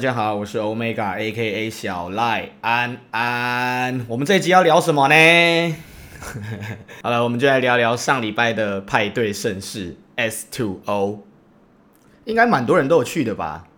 [0.00, 4.06] 大家好，我是 Omega AKA 小赖安安。
[4.08, 5.76] 我们这一集要聊什么呢？
[7.04, 11.18] 好了，我们就来聊聊上礼拜的派对盛事 S2O，O，
[12.24, 13.68] 应该蛮多人都有去的吧？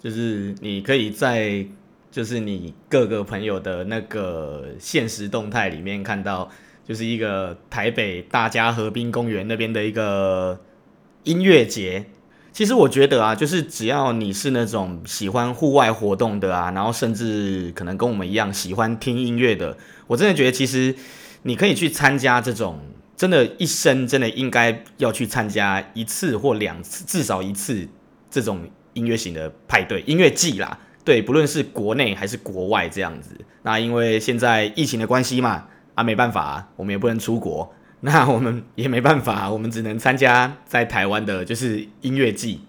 [0.00, 1.66] 就是你可以在
[2.08, 6.48] 就是你各个朋友的那个现实动态里面看到，
[6.86, 10.60] 就是一个台北大家河滨公园那边的一个
[11.24, 12.04] 音乐节。
[12.54, 20.94] 其实我觉得啊，就是只要你是那种喜欢户外活动的啊，然后甚至可能跟我们一样喜欢听音乐的，我真的觉得其实
[21.42, 22.78] 你可以去参加这种，
[23.16, 27.88] 真的，一生真的应该要去参加一次或两次，至少一次
[28.30, 28.60] 这种
[28.92, 30.78] 音乐型的派对、音乐季啦。
[31.04, 33.36] 对，不论是国内还是国外这样子。
[33.64, 35.64] 那因为现在疫情的关系嘛，
[35.96, 37.74] 啊，没办法，我们也不能出国。
[38.06, 42.60] 那我们也没办法，我们只能参加在台湾的，就是音乐季。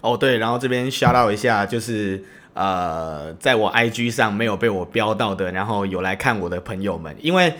[0.00, 2.22] 哦，对，然后这边 shout out 一下，就是
[2.54, 7.54] 呃，在我 IG 上没有被我标到的，然后有来看我的朋友们，因为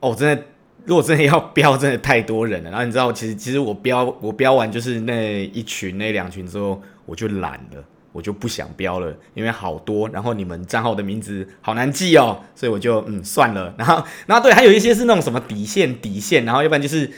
[0.00, 0.44] 哦，真的，
[0.84, 2.70] 如果真的要标，真的太多人了。
[2.70, 7.82] 然后你知道，其实其实我标我标完就是那一群那两群之后，我就懒了。
[8.12, 13.74] 我就不想标了，因为好多，然后你们账号的名字好难记哦，所以我就嗯算了。
[13.78, 17.10] 然后，然后对，还有一些是那种什么底线底线，然后要不然就是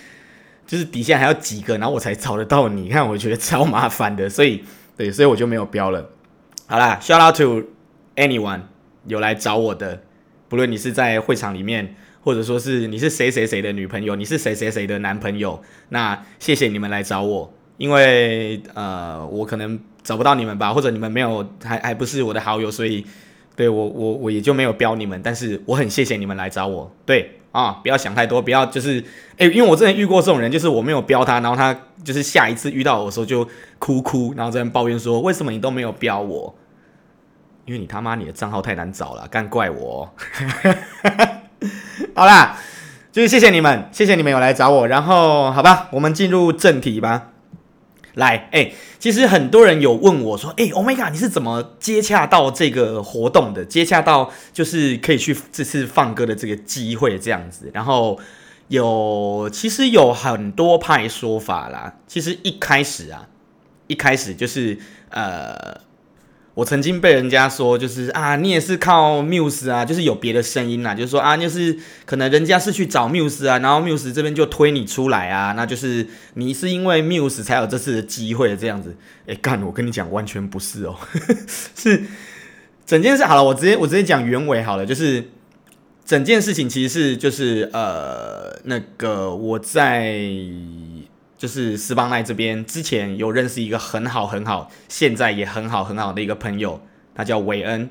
[0.67, 2.89] 就是底线还要几个，然后我才找得到你。
[2.89, 4.63] 看，我觉得超麻烦的，所以
[4.97, 6.11] 对，所以我就没有标了。
[6.67, 7.65] 好啦，shout out to
[8.17, 8.61] anyone
[9.07, 10.03] 有来找我的，
[10.49, 19.79] 不论你是在会场里面，或者说是你是谁谁谁的女朋友，你是谁谁谁的男朋友，那谢谢你们来找我，因为呃我可能。
[20.05, 23.07] 找不到你们吧，或者你们没有，还还不是我的好友，所以
[23.55, 25.21] 对我我我也就没有标你们。
[25.23, 28.99] 但是我很谢谢你们来找我，对啊，不要想太多，不要就是
[29.39, 31.73] 哎、因为我之前遇过这种人，就是我没有标他，然后他
[32.03, 33.49] 就是下一次遇到我的时候就
[33.79, 36.53] 哭哭，然后在那抱怨说为什么你都没有标我？
[37.65, 40.13] 因为你他妈你的账号太难找了，干怪我。
[42.17, 42.59] 好啦，
[43.13, 47.29] 就是谢谢你们，谢谢你们有来找我，然后好吧，我们进入正题吧。
[48.15, 53.65] 来，哎、其实很多人有问我说，哎、欸，Omega，你是怎么接洽到这个活动的？
[53.65, 57.71] 接洽到就是可以去这次放歌的这个机会这样子。
[57.73, 58.19] 然后
[58.69, 61.95] 有，其实有很多派说法啦。
[62.07, 63.29] 其实一开始啊，
[63.87, 64.79] 一开始就是
[65.11, 65.81] 呃。
[66.55, 71.75] 我曾经被人家说，就是啊，你也是靠 Muse 啊，就是有别的声音啊，就是说啊，就是
[72.05, 78.95] 可能人家是去找 Muse 啊，然后 Muse 这边就推你出来啊，那就是你是因为 Muse 才有这次的机会这样子。
[79.27, 80.97] 哎，干，我跟你讲，完全不是哦，
[81.75, 82.05] 是
[82.85, 85.31] 整件事好了，我直接我直接讲原委好了，就是
[86.05, 90.21] 整件事情其实是就是呃，那个我在。
[91.43, 96.81] 就是斯邦奈这边之前有认识一个很好很好，现在也很好很好的一个朋友，
[97.17, 97.91] 他叫韦恩，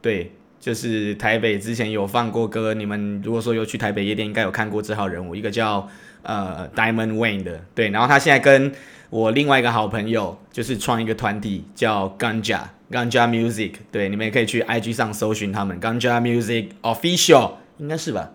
[0.00, 5.86] 对，就是台北之前有放过歌，你们如果说有去台北夜店，应该有看过这号人物，一个叫
[6.22, 8.72] 呃 Diamond Wayne 的，对，然后他现在跟
[9.10, 12.60] 我另外一个好朋友，就是创一个团体叫 Ganja
[12.90, 18.30] Ganja Music，对，你们也可以去 IG 上搜寻他们 Ganja Music Official，应该是吧？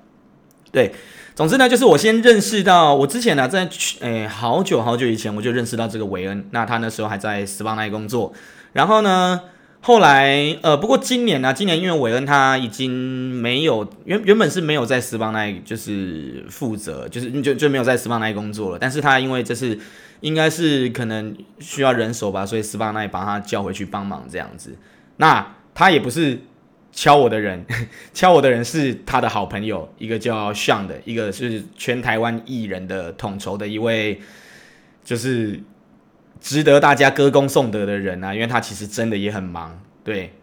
[0.72, 0.94] 对。
[1.34, 3.68] 总之呢，就是我先认识到我之前呢、啊，在
[4.02, 8.34] 诶、欸、好久好久以前我就认识到这个韦恩，那他那时候还在斯邦奈工作，
[8.74, 9.40] 然后呢，
[9.80, 19.80] 后来呃，不过今年呢、今年因为韦恩他已经没有原原本是没有在斯邦奈就是负责，就是就就没有在斯邦奈工作了，但是他因为这是
[20.20, 24.76] 应该是可能需要人手吧，所以斯邦奈把他叫回去帮忙这样子，
[25.16, 26.42] 那他也不是。
[26.92, 27.66] 敲我的人，
[28.14, 34.20] 敲我的人是他的好朋友，一个叫 Sean 的，一个是全台湾艺人的统筹的一位，
[35.04, 35.62] 就是
[36.40, 39.82] 值得大家歌功颂德的人啊，因为他其实真的也很忙。
[40.04, 40.34] 对，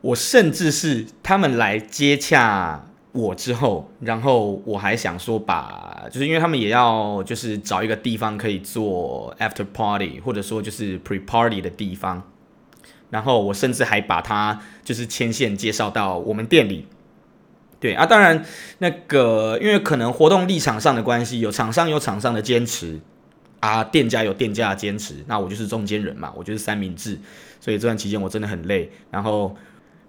[0.00, 12.22] 我甚至是他们来接洽我之后，然后我还想说把，就是因为他们也要就是找一个地方可以做 After Party，或者说就是 Pre Party 的地方。
[13.10, 16.86] 然后我甚至还把他就是牵线介绍到我们店里，
[17.78, 18.44] 对啊，当然
[18.78, 23.00] 那个因为可能活动立场上的关系，有厂商有厂商的坚持
[23.60, 27.18] 啊，店家有店家的坚持，那我就是中间人嘛，我就是三明治，
[27.60, 28.90] 所以这段期间我真的很累。
[29.10, 29.56] 然后，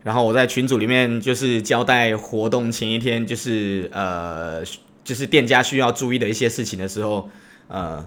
[0.03, 4.63] 然后我在群组里面就是交代活动前一天就是呃
[5.03, 7.29] 就是店家需要注意的一些事情的时候，
[7.67, 8.05] 呃，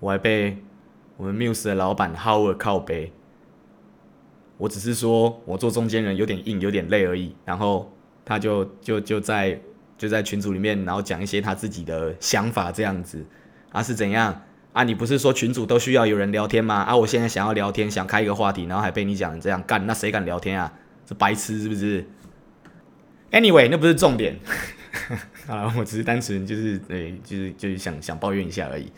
[0.00, 0.56] 我还被
[1.16, 3.12] 我们 Muse 的老板 Howard 靠背。
[4.58, 7.34] 我只是说，我做中间人有点硬，有点累而已。
[7.44, 7.92] 然后
[8.24, 9.60] 他就就就在
[9.98, 13.24] 就在群组里面，然后讲一些他自己的想法这样子。
[13.72, 14.42] 啊是怎样
[14.72, 16.76] 啊，你不是说群组都需要有人聊天吗？
[16.76, 20.72] 啊，我现在想要聊天，想开一个话题，然后还被你讲这样干，那谁敢聊天啊？
[21.06, 22.04] 是白痴是不是
[23.30, 24.38] ？Anyway，那不是重点。
[25.46, 28.90] 啊，我只是单纯就是对，就是就是想想抱怨一下而已。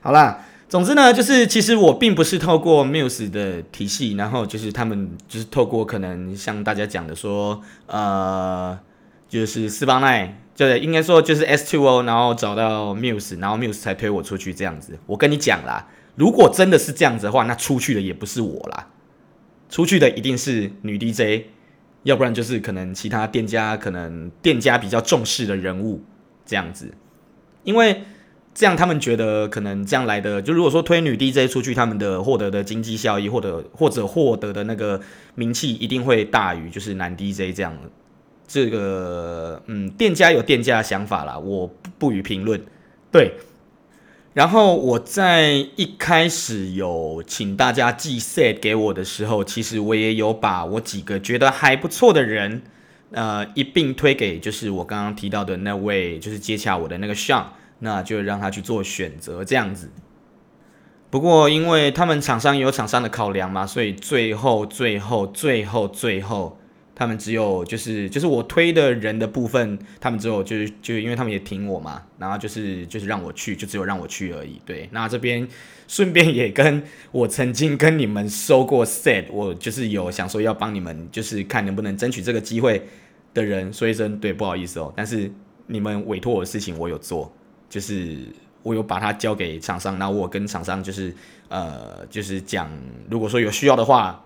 [0.00, 8.78] 好啦，总之呢，就是其实我并不是透过 Muse 的体系，然后就是他们就是透过可能像大家讲的说，呃，
[9.28, 14.98] 就是四八奈，对，应该说就是 S2O，然后找到 Muse，然后 Muse 才推我出去这样子。
[15.04, 18.88] 我跟你讲啦，如果真的是这样子的话，那出去的也不是我啦，
[19.68, 21.48] 出去的一定是女 DJ。
[22.04, 26.02] 要不然就是可能其他店家，可能店家比较重视的人物
[26.46, 26.94] 这样子，
[27.62, 28.04] 因为
[28.54, 35.00] 这样他们觉得可能这样来的，就如果说推女 DJ 出去，他们的获得的经济效益，或者或者获得的那个
[35.34, 37.76] 名气一定会大于就是男 DJ 这样。
[38.46, 42.62] 这个嗯，店家有店家的想法啦，我不予评论。
[43.10, 43.32] 对。
[44.34, 52.62] 然后我在一开始有请大家寄 set 给我的时候，其实我也有把我几个觉得还不错的人，
[53.10, 57.44] 呃，一并推给就是我刚刚提到的那位，就是接洽我的那个 Sean，
[57.82, 59.90] 那就让他去做选择这样子。
[61.10, 66.58] 不过因为他们厂商有厂商的考量嘛，所以最后最后最后最后。
[66.94, 74.60] 他们只有就是就是我推的人的部分，他们只有就是就因为他们也挺我嘛，然后就是就是让我去，就只有让我去而已。
[74.64, 75.48] 对，那这边
[75.88, 82.86] 顺便也跟我曾经跟你们收过 set，我就是有想说要帮你们，就是看能不能争取这个机会
[83.32, 85.32] 的人说一声，对，不好意思哦，但是
[85.66, 87.32] 你们委托我的事情我有做，
[87.72, 88.18] 就是
[88.62, 91.14] 我有把它交给厂商，然后我跟厂商就是
[91.48, 92.70] 呃就是讲，
[93.08, 94.22] 如果说有需要的话。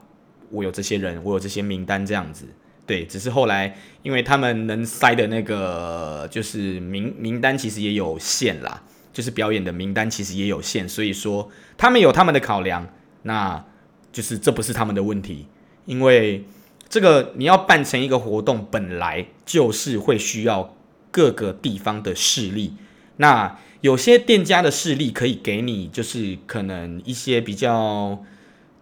[0.49, 2.47] 我有这些人，我有这些名单，这样子，
[2.87, 8.81] 对，只是后来因为他们能塞的那个就是名名单其实也有限啦，
[9.13, 12.87] 就是表演的名单其实也有限，所以说他们有他们的考量，
[13.23, 13.65] 那
[14.13, 15.49] 就是这不是他们的问题，
[15.85, 16.45] 因为
[16.89, 20.77] 这个你要办成一个活动，本来就是会需要
[21.11, 22.75] 各个地方的势力，
[23.17, 28.25] 那有些店家的势力可以给你，就是可能一些比较。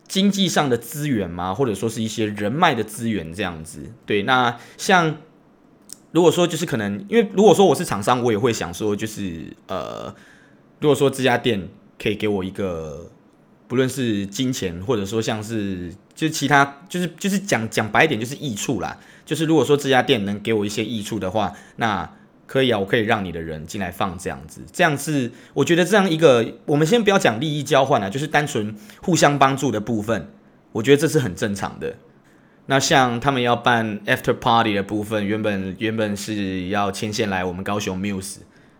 [0.06, 1.54] 经济上的资源吗？
[1.54, 3.90] 或者说是一些人脉的资源这样子？
[4.04, 5.16] 对，那像
[6.12, 10.14] 如果说就是可能，因为如果说我是厂商，我也会想说，就是呃，
[10.78, 13.10] 如果说这家店可以给我一个，
[13.66, 19.00] 不论是金钱，或者说像是就是其他，就是就是讲讲白一点，就是益处啦。
[19.24, 22.08] 就是如果说这家店能给我一些益处的话，那。
[22.46, 30.28] 可以啊，我可以让你的人进来放这样子，这样是我觉得这样一个，我们先不要讲利益交换啊，就是单纯互相帮助的部分，
[30.72, 31.94] 我觉得这是很正常的。
[32.66, 38.36] 那像他们要办 after party 的部分，原本原本是要牵线来我们高雄 Muse，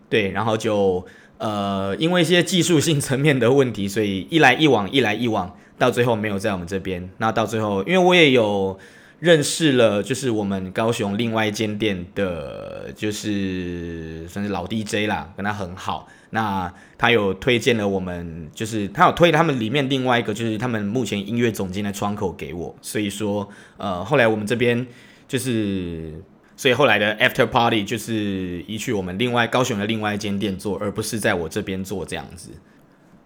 [0.09, 1.05] 对，然后就
[1.37, 7.09] 呃因为一些技术性层面的问题，所以一来一往，一来一往，到最后没有在我们这边。
[7.17, 8.77] 那到最后，因为我也有。
[9.19, 16.07] 认识了，就是我们高雄另外一间店的，就是算是老 DJ 啦，跟他很好。
[16.31, 22.75] 那他有推荐了我们，就是他有推他们里面另外一个，就是他们目前音乐总监的窗口给我。
[22.81, 24.85] 所以说，呃，后来我们这边
[25.27, 26.21] 就是，
[26.57, 32.49] 所以后来的 After Party 就是移去我们另外高雄的另外一间店做，而不是在我这边做这样子。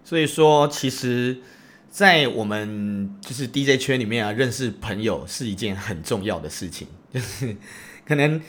[0.04, 1.38] 所以说，其实。
[1.90, 6.88] 在我们就是 DJ 圈里面啊，认识朋友是一件很重要的事情。
[7.12, 7.56] 就是
[8.06, 8.40] 可能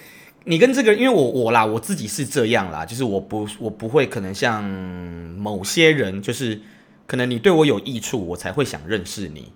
[0.44, 6.60] 你跟这个，因为我我啦，我自己是这样啦，就是我不我不会可能像某些人，就是
[7.06, 9.52] 可能你对我有益处，我才会想认识你。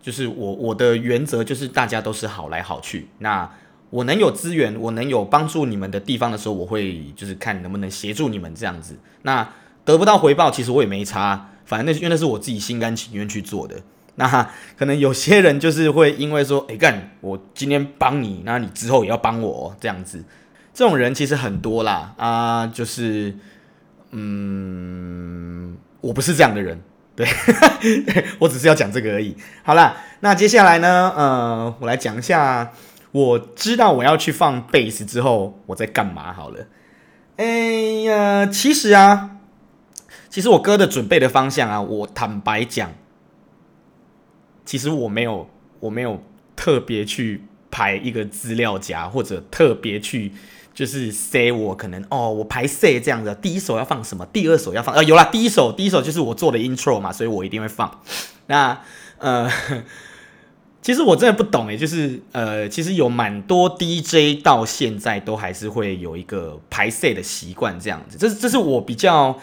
[0.00, 3.08] 就是我我的原则就是大家都是好来好去。
[3.18, 3.50] 那
[3.90, 8.96] 我能有资源，我能有帮助你们的地方的时候，我会就是看能不能协助你们这样子。
[9.22, 9.46] 那
[9.84, 11.50] 得不到回报，其实我也没差。
[11.68, 13.76] 反正那是因为那是我自己心甘情愿去做的。
[14.14, 20.24] 那可能有些人就是会因为说，哎干，我今天帮你，那你之后也要帮我这样子。
[20.74, 23.36] 这种人其实很多啦啊，就是
[24.10, 26.80] 嗯，我不是这样的人，
[27.14, 27.28] 对，
[28.40, 29.36] 我只是要讲这个而已。
[29.62, 32.72] 好啦，那接下来呢，呃，我来讲一下，
[33.12, 36.66] 我知道我要去放贝斯之后我在干嘛好了。
[37.36, 37.44] 哎
[38.02, 39.37] 呀，其实啊。
[40.30, 42.92] 其实我歌的准备的方向啊，我坦白讲，
[44.64, 45.48] 其实我没有，
[45.80, 46.22] 我没有
[46.54, 50.32] 特别去排一个资料夹，或者特别去
[50.74, 58.02] 就是 say 我可能哦，我排 say 这样子，第一首要放什么，第二首要放，呃，有啦，第一首，第一首就是我做的 intro 嘛，所以我一定会放。
[58.46, 58.78] 那
[59.16, 59.50] 呃，
[60.82, 69.38] 其实我真的不懂诶，就是呃，其实有蛮多 DJ 到现在都还是会有一个排 say 的习惯，这样子，这这是我比较。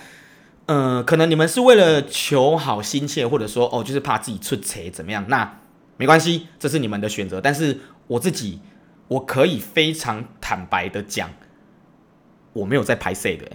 [0.67, 5.23] 呃，可能你们是为了求好心切，或者说哦，就是怕自己出错怎么样？
[5.27, 5.59] 那
[5.97, 7.39] 没关系，这是你们的选择。
[7.39, 8.59] 但是我自己，
[9.07, 11.29] 我可以非常坦白的讲，
[12.53, 13.45] 我没有在拍谢的，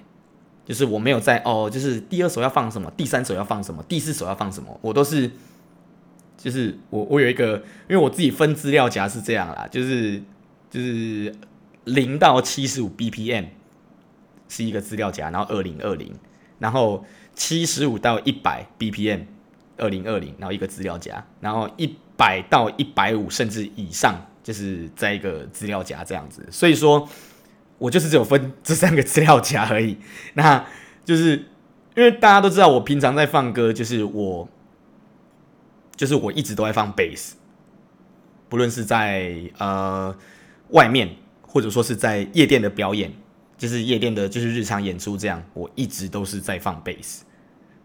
[0.64, 5.28] 就是我没有在哦，就是第二首要放什么，第三首要放什么，第四首要放什么，我都是，
[6.38, 7.56] 就是我我有一个，
[7.88, 10.22] 因为我自己分资料夹是这样啦，就是
[10.70, 11.34] 就是
[11.86, 13.46] 零到七十五 BPM
[14.48, 16.14] 是一个资料夹，然后二零二零。
[16.60, 19.22] 然后七十五到一百 BPM，
[19.78, 26.46] 二零二零，然后一个资料夹，然后一百到一百五甚至以上，就是在一个资料夹这样子。
[26.50, 27.08] 所以说，
[27.78, 29.96] 我就是只有分 这三个资料夹而已。
[30.34, 30.64] 那
[31.04, 31.36] 就是
[31.96, 34.48] 因为大家都知道，我平常在放歌，就是我，
[35.96, 37.32] 就是我一直都在放 bass，
[38.50, 40.14] 不论是在呃
[40.68, 43.10] 外面，或者说是在夜店的表演。
[43.60, 47.24] 就是夜店的，就是日常演出这样，我一直都是在放贝斯，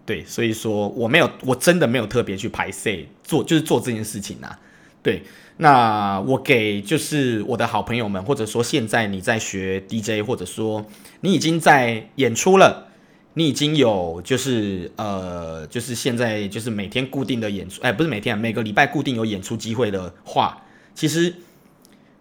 [0.06, 4.60] 对，所以说我没有，我真的没有特别去排 C 做，就是做这件事情呐、啊，
[5.04, 5.24] 对。
[5.58, 10.86] 那我给就是我的好朋友们，或者说现在你在学 DJ，或者说
[11.22, 12.90] 你已经在演出了，
[13.36, 20.62] 你已经有就是呃，就是现在就是每天固定的演出，哎，不是每天，每个礼拜固定有演出机会的话，
[20.94, 21.34] 其实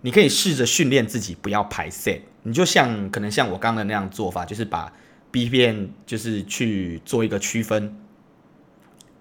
[0.04, 2.20] 你可以试着训练自己不要排 C。
[2.42, 4.92] 你就像可能像我刚刚的那样做法，就是把
[5.32, 7.96] BPM 就是去做一个区分，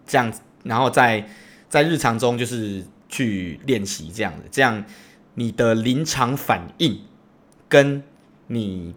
[0.06, 1.26] 这样子，然后在
[1.70, 4.84] 在日常中就是去练习这样子，这样
[5.36, 7.00] 你的临场反应
[7.70, 8.04] 跟
[8.48, 8.94] 你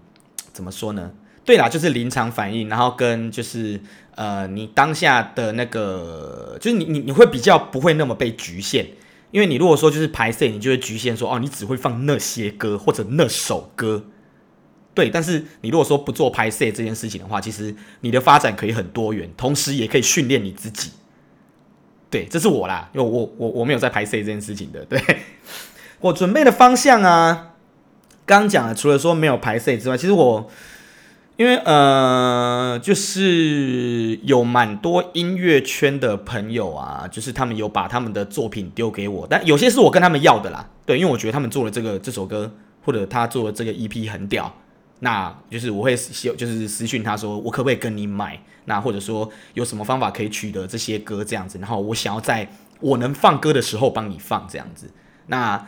[0.52, 1.12] 怎么说呢？
[1.44, 3.80] 对啦，就是临场反应，然后跟就是
[4.16, 8.84] 呃你当下的那个，就是你你你会比较不会那么被局限，
[9.30, 14.04] 因为你如果说就是排 C，你就会局限说哦，你只会放那些歌或者那首歌。
[14.94, 20.90] 对，但是你如果说不做拍摄这件事情的话，其实你的发展可以很多元，同时也可以训练你自己。
[22.08, 24.84] 对，这是我啦，因为我我我没有在拍摄这件事情的。
[24.86, 24.98] 对，
[26.00, 27.56] 我准备的方向啊，
[28.24, 30.48] 刚讲了，除了说没有拍摄之外，其实我
[31.36, 40.66] 因为呃，就是有蛮多音乐圈的朋友啊，就是他们有把他们的作品丢给我，但有些是我跟他们要的啦。
[40.86, 42.50] 对，因为我觉得他们做了这个这首歌，
[42.82, 44.50] 或者他做的这个 EP 很屌。
[45.00, 48.40] 那就是我会就是私讯他说，我可不可以跟你买？
[48.64, 51.58] 那或者说有什么方法可以取得这些歌这样子？
[51.58, 52.48] 然后我想要在
[52.80, 54.90] 我能放歌的时候帮你放这样子。
[55.26, 55.66] 那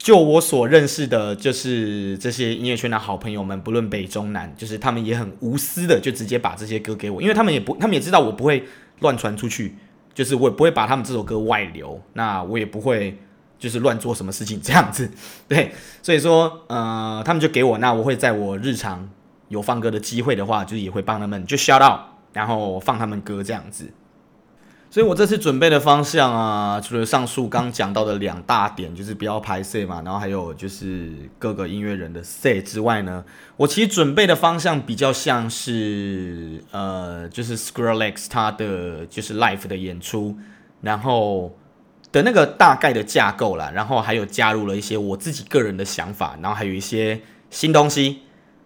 [0.00, 8.64] 就我所认识的，就是这些音乐圈的好朋友们，不论北中南，就是他们也很无私的就直接把这些歌给我，因为他们也不，他们也知道我不会
[9.00, 9.76] 乱传出去，
[10.14, 13.16] 就是我也不会把他们这首歌外流，那我也不会。
[13.60, 15.06] 就是乱做什么事情这样子，
[15.46, 15.70] 对，
[16.02, 19.06] 所以说，呃，他们就给我，那我会在我日常
[19.48, 22.00] 有放歌的机会的话，就是也会帮他们就 shout out，
[22.32, 23.92] 然后放他们歌这样子。
[24.90, 33.24] 所以我这次准备的方向啊，除了上述刚讲到的两大点，就是不要排 C 嘛，然后还有就是各个音乐人的 C 之外呢，
[33.56, 40.36] 我其实准备的方向比较像是，呃，就是 Skrillex 他的就是 live 的演出，
[40.82, 41.56] 然后。
[42.12, 47.20] 的那个大概的架构啦，然后还有加入了一些我自己个人的想法，然后还有一些
[47.50, 48.22] 新东西，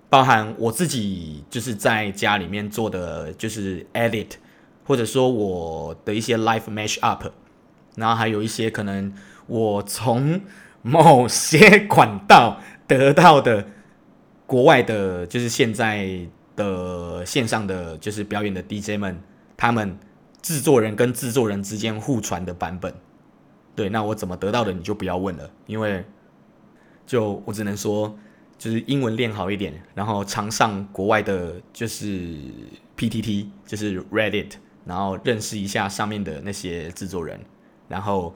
[0.09, 4.29] 包含我自己就是在家里面做的就是 edit，
[4.85, 7.27] 或者说我的一些 live mash up，
[7.97, 9.13] 然后还有一些可能
[9.47, 10.41] 我从
[10.83, 13.67] 某些管道得到的
[14.47, 19.21] 国外的，就是现在的线上的就是表演的 DJ 们，
[19.57, 19.99] 他们
[20.43, 22.95] 制作人跟制作人之间互传的版本。
[23.75, 26.05] 对，那我怎么得到的你就不要问了，因为
[27.07, 28.17] 就我只能说，
[28.57, 32.37] 就是英文练好一点，然后常上国外的，就是
[32.97, 34.53] PTT，就是 Reddit，
[34.85, 37.41] 然后认识一下上面的那些制作人，
[37.89, 38.35] 然后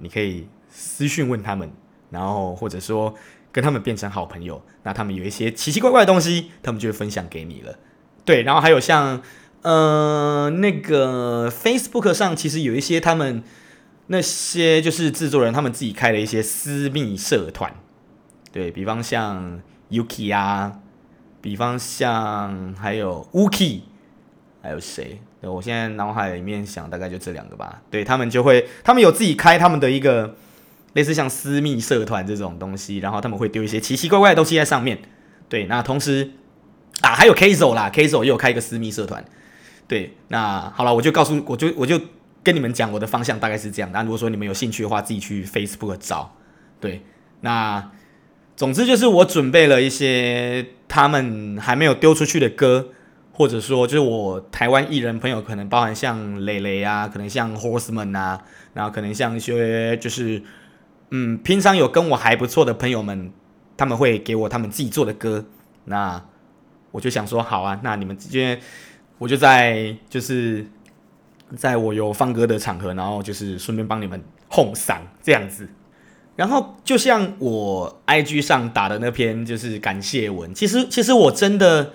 [0.00, 1.70] 你可以私讯问他们，
[2.10, 3.14] 然后或者说
[3.52, 7.78] 跟他们变成好朋友，那他们有一些奇奇怪怪的东西，他们就会分享给你了。
[8.24, 9.22] 对，然后还有像
[9.62, 13.42] 呃那个 Facebook 上，其实有一些他们。
[14.06, 17.74] 那些就是制作人他们自己开了一些私密社团，
[18.52, 20.80] 对，比方像 Yuki 啊，
[21.40, 23.80] 比方像还有 Wuki，
[24.60, 25.22] 还有谁？
[25.46, 27.82] 我现在脑海里面想大概就这两个吧。
[27.90, 30.34] 对，他们就会，他们有自己开他们的一个
[30.94, 34.98] 类似像私密社团这种东西，然后他们会丢一些奇奇怪怪的东西在上面。
[35.48, 36.30] 对，那同时
[37.00, 39.24] 啊，还有 Kizo 啦，Kizo 也有开一个私密社团。
[39.86, 42.00] 对，那好了，我就告诉，我就我就。
[42.44, 43.90] 跟你们讲，我的方向大概是这样。
[43.90, 46.36] 那如果说你们有兴趣的话，自己去 Facebook 找。
[46.78, 47.00] 对，
[47.40, 47.90] 那
[48.54, 52.88] 总之就是我准备了一些他们还没有丢出去的歌，
[53.36, 58.40] 或者说就是我台湾艺人朋友，可能包含像蕾蕾啊，可能像 Horseman 啊，
[58.72, 60.40] 然后可能像一些就是
[61.10, 63.32] 嗯，平常有跟我还不错的朋友们，
[63.76, 65.44] 他们会给我他们自己做的歌，
[65.86, 66.22] 那
[66.92, 68.60] 我就想说好啊，那你们之间，
[69.18, 70.64] 我就在就是
[71.56, 75.68] 在我有放歌的场合，然后就是顺便帮你们哄嗓这样子。
[76.36, 81.92] 然后就像我 IG 上打的那篇就是感谢文，其实其实我真的，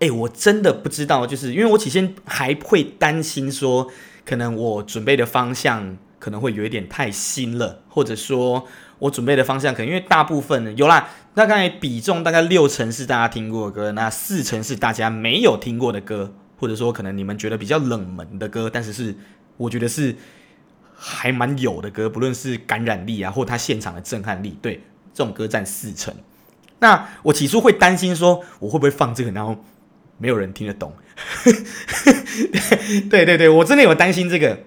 [0.00, 3.90] 哎，我真的不知道，就是因为我起先还会担心说，
[4.24, 8.66] 可能我准备的方向可能会有一点太新了，或者说
[8.98, 19.14] 我准备的方向可能因为大部分有啦，大概比重大概六成是大家听过的歌，那四成是大家没有听过的歌，或者说可能你们觉得比较冷门的歌，但是是
[19.56, 20.16] 我觉得是。
[21.00, 24.82] 还蛮有的歌，不论是感染力啊，或他现场的震撼力，对
[25.14, 26.12] 这种歌占四成。
[26.80, 29.64] 那我起初会担心说，我会不会放这个，然后
[30.18, 30.92] 没有人听得懂？
[33.08, 34.60] 对对对，我真的有担心这个。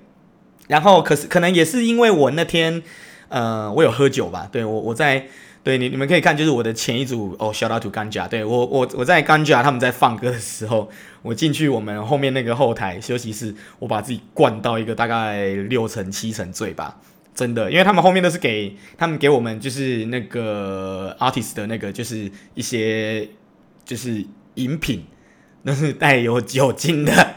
[0.67, 2.81] 然后可是可能也是因为我那天，
[3.29, 4.49] 呃，我有喝酒吧？
[4.51, 5.27] 对我我在。
[5.63, 8.27] 对你，你们可以看，就是我的前一组哦，shout out to Ganja。
[8.27, 10.89] 对我，我我在刚假他们在放歌的时候，
[11.21, 16.99] 我进去我们后面那个后台休息室，我把自己灌到一个大概六成七成醉吧，
[17.35, 23.29] 真的，因为他们后面都是给他们给我们就是那个 artist 的那个就是一些
[23.85, 25.05] 就是饮品，
[25.63, 27.35] 都是带有酒精的，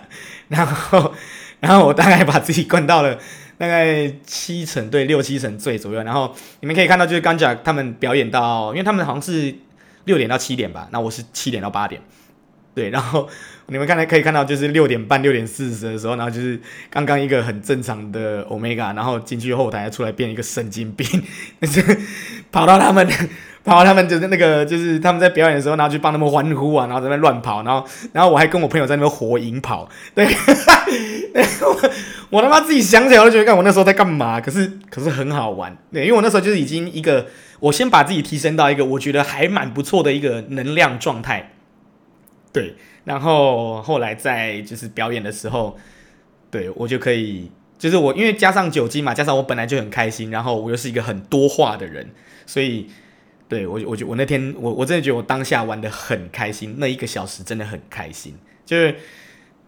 [0.49, 1.15] 然后
[1.61, 3.19] 然后我大概把自己灌到了。
[3.57, 9.55] 大概七成对六七成醉左右，然后你们可以看到，就是刚讲他们表演到，因为他们好像是
[10.07, 12.03] 六点到七点吧，那我是七点到八点，
[12.75, 13.29] 对，然后
[13.69, 16.61] 你们刚才可以看到，就是六点半六点四十的时候，然后就是
[16.91, 21.07] 刚刚一个很正常的 Omega，然后进去后台出来变一个神经病，
[22.51, 23.09] 跑到他们。
[23.65, 30.27] 然后他们就是那个，就是他们在表演的时候，然后去帮他们欢呼啊，然后在那乱跑，然后，然后我还跟我朋友在那边火影跑，对，
[31.33, 31.91] 我
[32.29, 34.39] 我他妈自己想起来我都觉得，我那时候在干嘛？
[34.39, 37.27] 可是，可是很好玩，对，因为我那时候就是已经一个，
[37.59, 41.53] 我先把自己提升到一个我觉得还蛮不错的一个能量状态，
[42.53, 42.75] 对，
[43.05, 45.79] 然后后来在就是表演的时候，
[46.51, 52.11] 对我就可以，就是我因为加上酒精嘛，加上我本来就很开心，然后我又是一个很多话的人，
[52.45, 52.91] 所以。
[53.47, 58.89] 对我，我觉我那天我我真的觉得我当下玩得很开心，那一个小时真的很开心，就是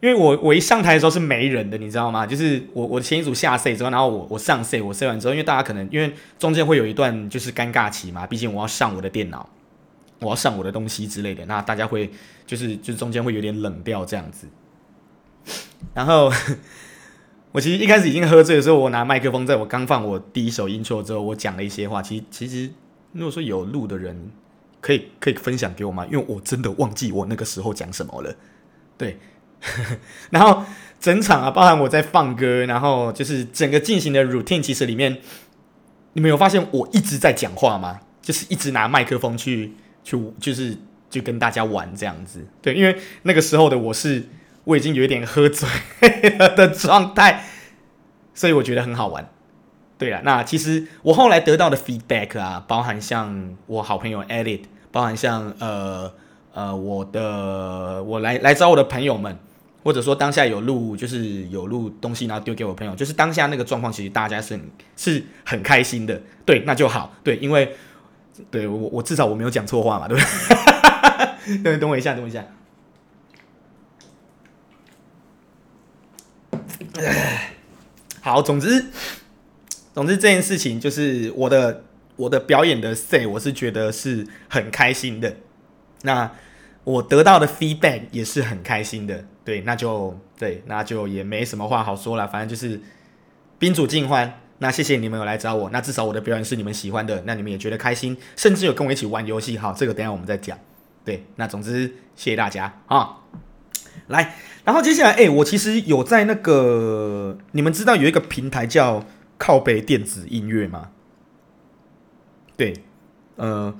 [0.01, 2.27] 因为我我一上台的时候是没人的，你知道吗？
[2.27, 9.49] 就是我我前一组下 C 之后，然后我我上 C，我 C 完之后，因为大家可能因为中间会有一段就是尴尬期嘛，毕竟我要上我的电脑，
[10.21, 12.11] 我要上我的东西之类的，那大家会
[12.47, 14.49] 就是就中间会有点冷掉这样子。
[15.93, 16.33] 然后
[17.53, 22.71] 我其实一开始已经喝醉的时候，我拿麦克风，在我刚放我第一首 intro 之后，我讲了一些话，其实其实。
[23.16, 24.31] 如果说有录的人，
[24.81, 26.07] 可以可以分享给我吗？
[26.11, 28.37] 因为我真的忘记我那个时候讲什么了。
[28.98, 29.18] 对，
[30.31, 30.64] 然后
[31.00, 35.18] 整场啊，包含我在放歌，然后就是整个进行的 routine，其实里面
[36.12, 38.00] 你们有发现我一直在讲话吗？
[38.22, 39.72] 就是一直拿麦克风去
[40.05, 40.76] 去，就是
[41.09, 42.46] 就跟大家玩这样子。
[42.61, 44.24] 对，因为那个时候的我是
[44.64, 45.68] 我已经有一点喝醉
[46.38, 47.44] 了的状态，
[48.35, 49.29] 所以我觉得很好玩。
[49.99, 54.61] 对啊，那其实我后来得到的 feedback 啊，包含像我好朋友 Edit，
[54.93, 56.13] 包含像呃
[56.53, 59.39] 呃我的我来来找我的朋友们，
[59.83, 66.21] 或者说当下有录就是有录东西，然后丢给我朋友，就是当下那个状况，其实大家是很是很开心的。
[66.45, 67.15] 对，那就好。
[67.25, 67.75] 对，因为
[68.51, 70.23] 对我我至少我没有讲错话嘛，对不
[71.47, 71.59] 对？
[71.65, 72.45] 对，等我一下，等我一下。
[78.21, 78.85] 好，总之。
[79.97, 81.83] 总之这件事情就是我的
[82.17, 85.37] 我的表演的 say，我是觉得是很开心的。
[86.03, 86.31] 那
[86.85, 89.25] 我得到的 feedback 也是很开心的。
[89.43, 92.29] 对，那就对，那就也没什么话好说了。
[92.29, 92.79] 反正就是
[93.59, 94.39] 宾主尽欢。
[94.59, 95.71] 那谢谢你们有来找我。
[95.71, 99.57] 那至少我的表演是你们喜欢的，那你们也觉得开心，甚至有跟我一起玩游戏。
[99.57, 100.59] 好，这个等下我们再讲。
[101.07, 103.17] 对，那总之谢谢大家啊。
[104.09, 109.03] 来，然后接下来，哎，我其实有在那个，你们知道有一个平台叫。
[109.38, 110.90] 靠背电子音乐吗？
[112.57, 112.72] 对，
[113.37, 113.75] 呃，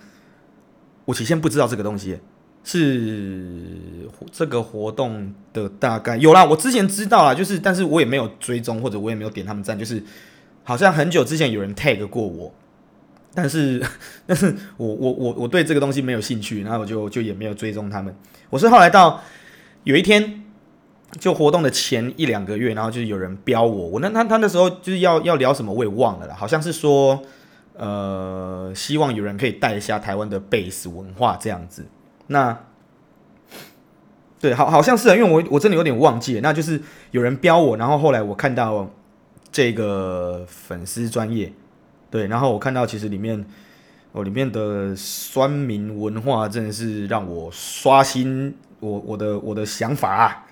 [1.07, 2.19] 我起先不知道这个东西，
[2.62, 6.45] 是这个活动的大概有啦。
[6.45, 10.03] 我之前知道啦，就是，但是我也没有追踪，或者我也没有点他们赞，就是
[10.62, 12.55] 好像很久之前有人 tag 过我，
[13.35, 13.83] 但是，
[14.27, 18.14] 但是我我我我对这个东西没有兴趣，然后我就就也没有追踪他们。
[18.51, 19.23] 我是后来到
[19.85, 20.42] 有一天。
[21.19, 27.23] 就活动的前一两个月，然后就是有人标我，我那他他那时候就是要要聊什么，我也忘了啦，好像是说，
[27.75, 31.87] 呃，希望有人可以带一下台湾的贝斯文化这样子。
[32.29, 32.59] 那
[34.39, 38.91] 对，好好像是啊，因为我我真的有点忘记了，那就是有人标我，然后后来我看到
[39.51, 41.53] 这个粉丝专业，
[42.11, 43.45] 对，然后我看到其实里面
[44.13, 50.46] 哦里面的酸民文化真的是让我刷新我我的我的想法啊，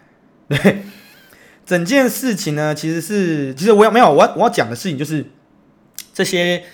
[0.62, 0.82] 对，
[1.66, 5.24] 整件事情呢其实是其实我要没有我我要讲的事情就是
[6.12, 6.64] 这些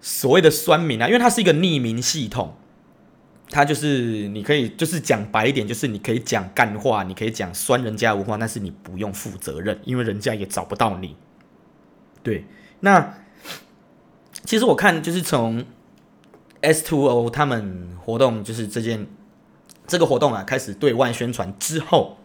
[0.00, 2.56] 所谓的酸民啊，因为它是一个匿名系统。
[3.48, 11.14] 它就是你可以，就是讲白一点，就是你可以讲干话，你可以讲酸人家文化，但是你不用负责任，因为人家也找不到你。
[12.24, 12.44] 对，
[12.80, 13.18] 那
[14.44, 15.64] 其实我看就是从
[16.60, 19.06] S Two O 他们活动，就是这件
[19.86, 22.18] 这个活动啊开始对外宣传之后，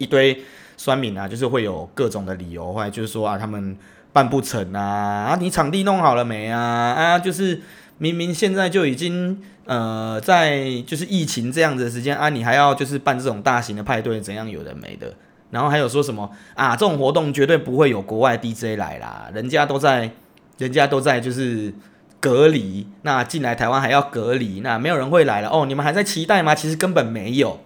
[0.00, 0.42] 一堆
[0.76, 3.76] 酸民啊，就是会有各种的理由，或者就是说啊，他们
[4.12, 6.58] 办不成啊，啊，你场地弄好了没啊？
[6.60, 7.60] 啊，就是。
[8.02, 15.12] 明明现在就已经呃，在就是疫情这样子的时间啊，你还要就是办这种大型的派对，怎样有的没的，
[15.50, 20.10] 然后还有说什么啊，这种活动绝对不会有国外 DJ 来啦，人家都在，
[20.56, 21.74] 人家都在就是
[22.18, 26.54] 隔离，那进来台湾还要隔离，那没有人会来了哦，你们还在期待吗？
[26.54, 27.60] 其实根本没有，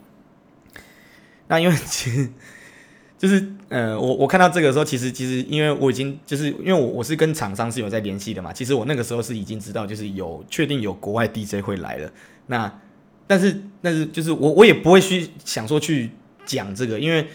[1.48, 2.28] 那因为其实。
[3.16, 12.10] 就是，呃，我我看到这个时候，其实其实因为我已经就是因为我我是跟厂商是有在联系的嘛，其实我那个时候是已经知道，就是有确定有国外 DJ 会来了。
[12.48, 12.80] 那
[13.26, 16.10] 但是但是就是我我也不会去想说去
[16.44, 17.26] 讲这个，因为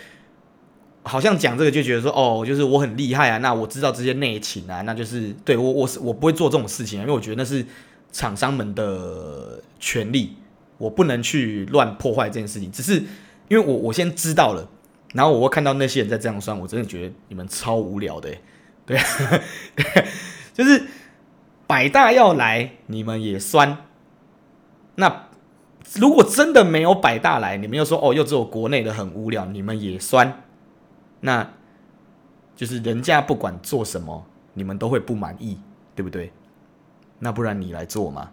[1.02, 7.66] 好像讲这个就觉得说哦，就是我很厉害啊，那我知道这些内情啊，那就是对我我是我不会做这种事情啊，因为我觉得那是
[8.12, 10.36] 厂商们的权利，
[10.78, 12.72] 我不能去乱破坏这件事情。
[12.72, 13.02] 只是
[13.50, 14.70] 因为我我先知道了。
[15.12, 18.30] 然后我会看到那些人在这样酸，我真的觉得你们超无聊的，
[18.86, 18.96] 对，
[20.54, 20.84] 就是
[21.66, 23.76] 百大要来，你们也酸。
[24.94, 25.30] 那
[25.96, 30.44] 如果真的没有百大来，你们又说哦，又只有国内的很无聊，你们也酸。
[31.22, 31.54] 那
[32.56, 35.60] 就是人家不管做什么，你们都会不满意，
[35.96, 36.32] 对不对？
[37.18, 38.30] 那不然你来做嘛？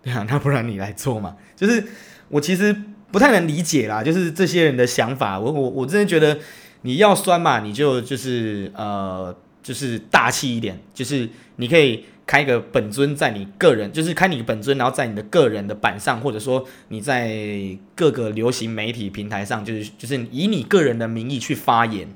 [0.00, 1.36] 对啊，那不然你来做嘛？
[1.54, 1.86] 就是
[2.30, 2.74] 我其实。
[3.12, 6.38] 不太能理解啦，就是这些人的想法，我我我真的觉得
[6.82, 22.08] 你要酸嘛，你就就是呃，就是大气一点，就是你可以开一个本尊在你个人，就是开你的本尊，然后在你的个人的版上，或者说你在各个流行媒体平台上，就是就是以你个人的名义去发言，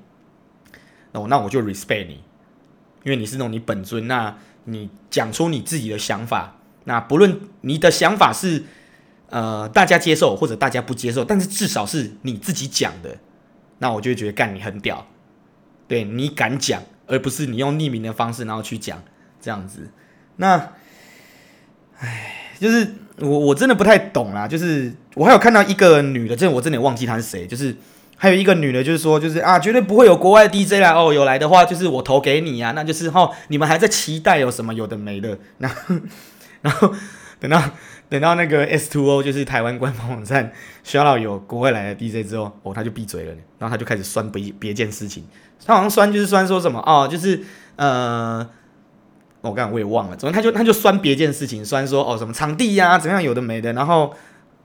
[1.12, 2.20] 哦，那我就 respect 你，
[3.02, 8.64] 因为你是那种你本尊，那你讲出你自己的想法，那不论你的想法是。
[9.34, 13.16] 呃，大家接受或者大家不接受，但是至少是你自己讲的，
[13.78, 15.04] 那我就会觉得干你很屌，
[15.88, 19.02] 对，你敢讲，而不是你用匿名的方式然后去讲
[19.40, 19.90] 这样子。
[20.36, 20.74] 那，
[21.98, 24.46] 唉，就是我我真的不太懂啦。
[24.46, 27.44] 就是我还有看到一个女的，这我真的忘记她是谁。
[27.44, 27.76] 就是
[28.16, 35.96] 还有一个女的，就是说，就是啊，绝对不会有国外 DJ 来哦，有来的话就是我投给你啊，那就是哦，你们还在期待有什么有的没的，然后
[36.62, 36.94] 然后
[37.40, 37.60] 等到。
[38.08, 40.52] 等到那个 S Two O 就是台湾官方网站
[40.84, 45.24] 需要有国外来的 DJ 之后，哦，他就闭嘴了，然后他就开始酸别别件事情。
[45.66, 47.42] 他好像酸就是酸说什么哦，就是
[47.76, 48.46] 呃，
[49.40, 53.72] 我刚刚我也忘了，总之他就他就酸别件事情，酸说哦什么场地呀、啊，怎样有的没的。
[53.72, 54.14] 然后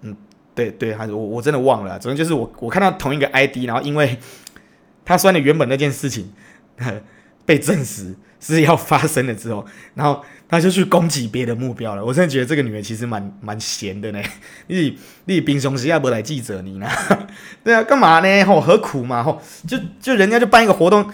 [0.01, 0.15] 嗯，
[0.53, 1.97] 对对，还是我我真的忘了。
[1.97, 4.19] 总之就是我我看到同一个 ID，然后因为
[5.05, 6.33] 他酸的原本那件事情
[7.45, 10.23] 被证实是要发生了之后，然后。
[10.49, 12.03] 他就去攻击别的目标了。
[12.03, 14.19] 我真的觉得这个女人其实蛮蛮闲的呢。
[14.67, 16.89] 你你平常时要不来记者你呢？
[17.63, 18.43] 对啊，干嘛呢？
[18.45, 19.21] 吼，何苦嘛？
[19.23, 21.09] 吼，就就人家就办一个活动，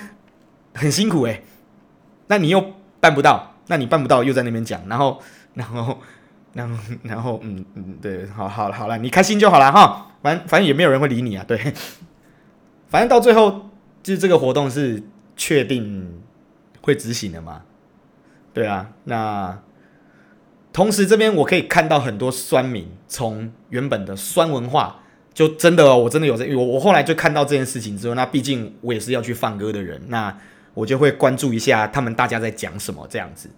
[0.74, 1.44] 很辛苦诶。
[2.28, 5.22] 那你又办不到，那你办不到又在那边讲，然后
[5.54, 6.00] 然后
[6.54, 10.08] 然后然后嗯嗯，对，好好好了，你开心就好了哈。
[10.24, 11.44] 反正反正也没有人会理你啊。
[11.46, 11.58] 对，
[12.88, 13.70] 反正到最后
[14.02, 15.04] 就是这个活动是
[15.36, 16.22] 确定
[16.82, 17.62] 会执行的嘛。
[18.56, 19.62] 对啊，那
[20.72, 25.02] 同时这边我可以看到很多酸民从原本的酸文化，
[25.34, 30.34] 就真的哦，我真的有在，我我后来就看到这件事情之后，那毕竟我也是要去放歌的人，那
[30.74, 33.50] 我就会关注一下他们大家在讲什么这样子。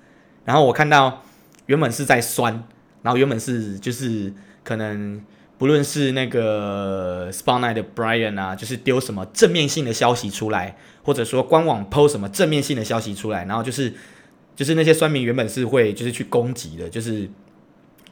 [0.45, 1.21] 然后我看到
[1.67, 2.63] 原本是在酸，
[3.03, 4.33] 然后原本是就是
[4.63, 5.23] 可能
[5.60, 13.93] 不论是那个 Spotlight 的 Brian 啊，就是丢什么正面性的消息出来，或者说官网 PO 什么正面性的消息出来，然后就是。
[14.57, 17.29] 就是那些酸民原本是会就是去攻击的，就是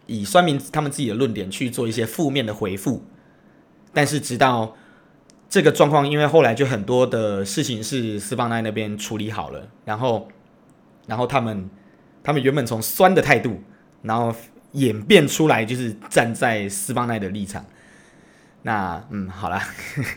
[0.06, 3.04] 以酸民他们自己的论点去做一些负面的回复，
[3.92, 4.78] 但是直到
[5.50, 10.28] 这个状况，因为后来就很多的事情是斯邦奈那边处理好了，然后
[11.08, 11.68] 然后他们
[12.22, 13.64] 他们原本从酸的态度，
[14.04, 14.32] 然后
[14.74, 17.66] 演变出来就是站在斯邦奈的立场，
[18.62, 19.68] 那嗯，好啦，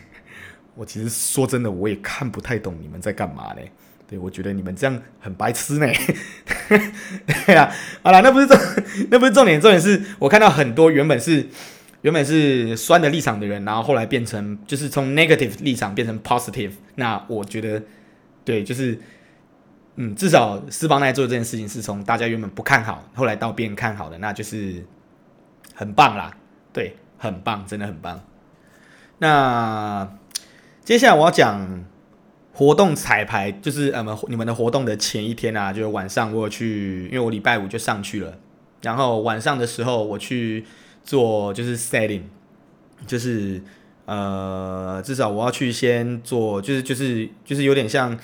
[0.75, 3.71] 我其实说真的，我也看不太懂你们在干嘛嘞。
[4.09, 5.85] 对，我觉得你们这样很白痴呢。
[7.45, 8.57] 对啊，好了，那不是重，
[9.11, 11.47] 那不是重点，重点是我看到很多原本是
[12.01, 16.71] 原本是酸的立场的人，然后后来变成就是从 negative 立场变成 positive。
[16.95, 17.83] 那我觉得，
[18.43, 18.99] 对，就是
[19.97, 24.83] 嗯，至少斯邦奈做这件事情是从大家原本不看好，后来到变看好的，那就是
[25.75, 26.35] 很棒啦。
[26.73, 28.19] 对，很棒，真的很棒。
[29.19, 30.11] 那
[30.83, 31.85] 接下来我要讲。
[32.59, 38.37] 活动彩排就是呃，你们的活动的前一天啊，就是晚上我去，因为我礼拜五就上去了，
[38.81, 40.65] 然后晚上的时候我去
[41.01, 42.23] 做就是 setting，
[43.07, 43.61] 就是
[44.03, 48.19] 呃，至少我要去先做，就是就是就是有点像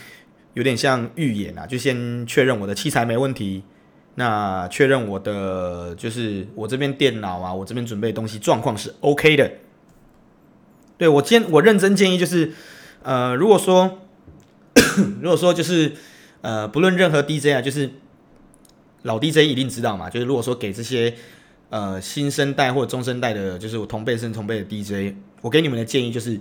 [0.54, 3.64] 有点像预演啊，就先确认我的器材没问题，
[4.16, 9.50] 那确认我的就是我这边电脑啊，我这边准备东西状况是 OK 的。
[10.98, 12.52] 对，我建我认真建议就是
[13.02, 14.00] 呃，如果说。
[15.22, 15.94] 如果说就是，
[16.42, 17.90] 呃，不论任何 DJ 啊，就是
[19.04, 20.10] 老 DJ 一定知道嘛。
[20.10, 21.14] 就是如果说给这些
[21.70, 26.40] 呃新生代或者中生代的，就是我同辈生同辈的 DJ，我给你们的建议就是，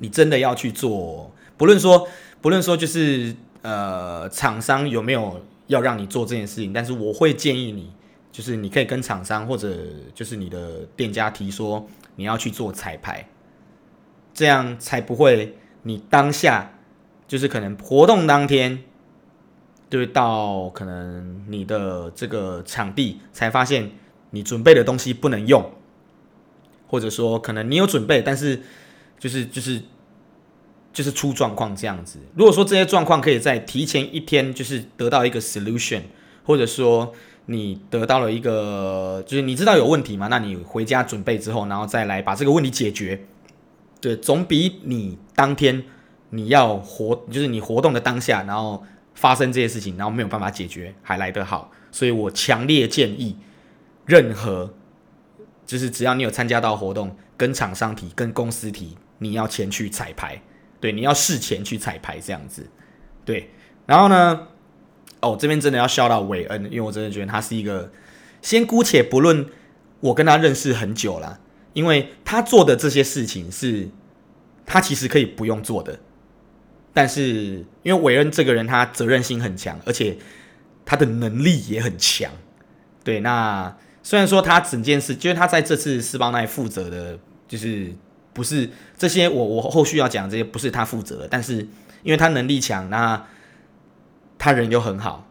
[0.00, 2.08] 你真的要去做，不论说
[2.40, 7.92] 不论说就是呃厂商有没有要让你做这件事情，但是我会建议你，
[8.30, 9.76] 就是你可以跟厂商或者
[10.14, 13.28] 就是你的店家提说你要去做彩排，
[14.32, 16.72] 这样才不会你当下。
[17.28, 18.84] 就是可能活动当天，
[19.90, 23.90] 就是，到可能你的这个场地才发现
[24.30, 25.72] 你准备的东西不能用，
[26.86, 28.62] 或者说可能你有准备，但是
[29.18, 29.82] 就是就是
[30.92, 32.20] 就是出状况这样子。
[32.36, 36.02] 如果说这些状况可以在提前一天就是得到一个 solution，
[36.44, 37.12] 或者说
[37.46, 43.26] 你得到了一个就是你知道有问题嘛，那你回家准备之后，然后再来把这个问题解决，
[44.00, 45.82] 对，总比你当天。
[46.30, 48.82] 你要活，就是你活动的当下，然后
[49.14, 51.70] 发生这些事情，然后没有办法解决，还来得好。
[51.90, 53.36] 所以我强烈建议，
[54.04, 54.74] 任何
[55.64, 60.42] 就是只要你有参加到活动，跟厂商提、跟公司提，你要前去彩排，
[60.80, 62.68] 对，你要事前去彩排这样子，
[63.24, 63.50] 对。
[63.86, 64.48] 然后呢，
[65.20, 67.90] 哦，这边真的要笑到韦恩，因为我真的觉得他是一个，
[68.42, 69.46] 先姑且不论
[70.00, 71.38] 我跟他认识很久了，
[71.72, 73.88] 因为他做的这些事情是
[74.66, 76.00] 他其实可以不用做的。
[76.98, 80.16] 但是，因为韦恩这个人，他责任心很强，而且
[80.86, 82.32] 他的能力也很强。
[83.04, 87.94] 对，那虽然说他整件事，就是他在这次斯邦奈负责的，就是
[88.32, 91.56] 不是这些我我后续要讲这些不是他负责的，但是
[92.02, 93.22] 因为他能力强，那
[94.38, 95.30] 他人又很好，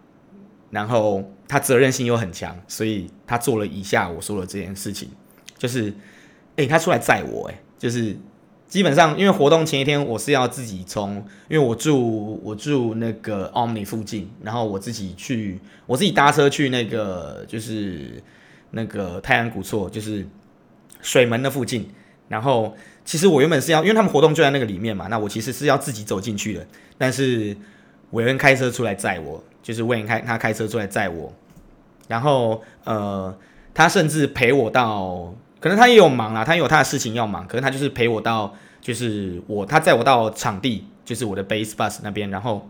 [0.69, 5.09] 然后他责任心又很强，所以他做了以下我说的这件事情，
[5.57, 5.91] 就是，
[6.57, 8.15] 诶，他出来载我，诶，就是。
[8.67, 11.15] 基本上，因为活动前一天我是要自己从，
[11.47, 18.21] 因为我住我住那个 Omni 附近，然后我自己去，我自己搭车去那个就是
[18.71, 20.27] 那个泰安古厝，就是
[21.01, 21.87] 水门的附近。
[22.27, 22.75] 然后
[23.05, 26.67] 其实我原本是要，因为他们活动就在那个里面嘛，那我其实是要自己走进去的。
[26.97, 27.55] 但是
[28.11, 31.31] 伟恩开车出来载我，就是伟恩开他开车出来载我，
[32.07, 33.33] 然后呃，
[33.73, 35.33] 他甚至陪我到。
[35.65, 37.47] 可能他也有忙啊，他也有他的事情要忙。
[37.47, 42.69] 可能他就是陪我到，就是我他载我到场地，就是我的 base bus 那边，然后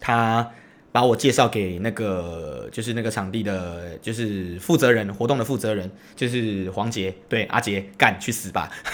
[0.00, 0.48] 他
[0.92, 8.70] 把我介绍给那个就是那个场地的，就是负责人，活动的负责人，就是黄杰，对，阿杰，干去死吧，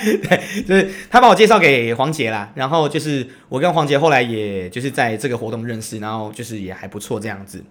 [0.00, 2.50] 对，就是他把我介绍给黄杰啦。
[2.54, 7.62] 然后就是我跟黄杰后来也就是在这个活动认识，然后就是也还不错这样子。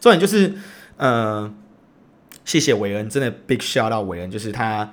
[0.00, 0.54] 重点就是，
[0.98, 1.52] 呃。
[2.44, 4.92] 谢谢韦恩，真的 big shout out 韦恩，就是他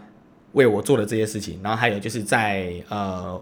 [0.52, 1.60] 为我做的这些事情。
[1.64, 3.42] 然后还有就是在呃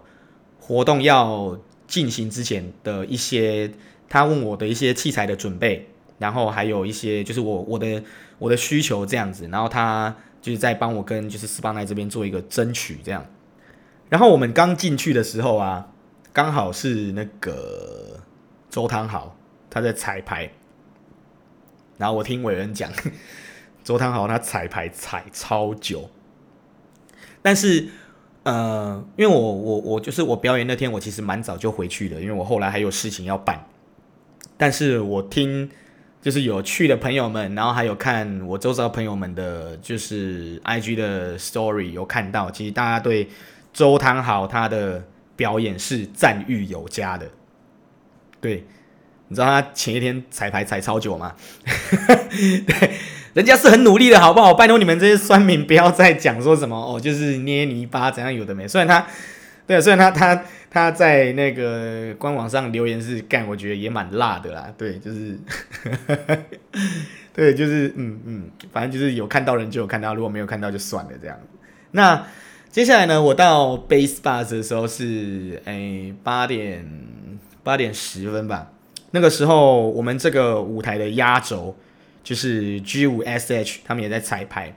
[0.58, 3.70] 活动要进行之前的一些，
[4.08, 5.88] 他问我的一些器材的准备，
[6.18, 8.02] 然后还有一些就是我我的
[8.38, 9.46] 我的需求这样子。
[9.48, 13.26] 然后他就是在帮我跟就是斯邦奈这边做一个争取这样。
[14.08, 15.88] 然后我们刚进去的时候啊，
[16.32, 18.20] 刚好是那个
[18.70, 19.36] 周汤豪
[19.68, 20.50] 他在彩排，
[21.98, 22.90] 然后我听韦恩讲。
[23.86, 26.10] 周汤豪他彩排彩超久，
[27.40, 27.86] 但是
[28.42, 33.64] 呃，因为我我我就是我表演那天，我其实蛮早就回去的，因为我后来还有事情要办。
[34.56, 35.70] 但是我听
[36.20, 43.28] 就是有去的朋友们，然后还有看我周遭朋友们的，就是 IG 的 Story 有看到，其实大家对
[43.72, 45.04] 周汤豪他的
[45.36, 47.30] 表演是赞誉有加的。
[48.40, 48.66] 对，
[49.28, 51.36] 你知道他前一天彩排彩超久吗？
[52.66, 52.90] 对。
[53.36, 54.54] 人家是很努力的，好不好？
[54.54, 58.66] 拜托你们这些酸民不要再讲说什么哦，就是捏泥巴怎样有的没。
[58.66, 59.06] 虽然他，
[59.66, 64.72] 对，虽然他他他在那个官网上留言是干，我觉得也蛮辣的啦。
[64.78, 65.38] 对，就是，
[67.36, 71.38] 对，就是嗯嗯，反正就是有看到人就有看到，如果没有看到就算了这样。
[71.90, 72.26] 那
[72.70, 76.90] 接下来呢，我到 Base Bus 的时候是诶八点
[77.62, 78.70] 八点十分吧。
[79.10, 81.76] 那个时候我们这个舞台的压轴
[82.26, 84.76] 就是 G5SH，他们也在彩排。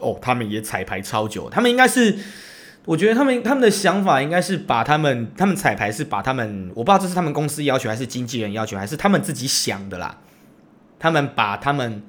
[0.00, 2.18] 哦，他们也彩排超久，他们应该是，
[2.84, 10.20] 我觉得他们他们的想法应该是把他们他们彩排是把他们，我不知道这是他们公司要求还是经纪人要求还是他们自己想的啦。
[10.98, 12.02] 他们把他们